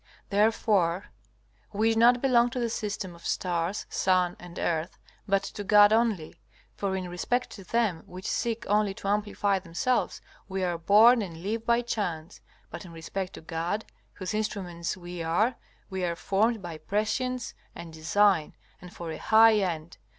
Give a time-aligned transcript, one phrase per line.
[0.31, 1.11] Therefore
[1.71, 5.93] we do not belong to the system of stars, sun, and earth, but to God
[5.93, 6.41] only;
[6.75, 10.19] for in respect to them which seek only to amplify themselves,
[10.49, 12.41] we are born and live by chance;
[12.71, 15.53] but in respect to God, whose instruments we are,
[15.91, 19.99] we are formed by prescience and design, and for a high end.